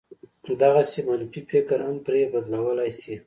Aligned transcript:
دغسې 0.61 0.99
منفي 1.07 1.41
فکر 1.51 1.77
هم 1.87 1.97
پرې 2.05 2.21
بدلولای 2.33 2.91
شي. 3.01 3.15